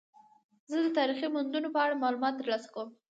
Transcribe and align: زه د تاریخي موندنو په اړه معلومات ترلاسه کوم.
زه 0.69 0.77
د 0.85 0.87
تاریخي 0.97 1.27
موندنو 1.35 1.73
په 1.75 1.79
اړه 1.85 2.01
معلومات 2.03 2.33
ترلاسه 2.39 2.67
کوم. 2.73 2.89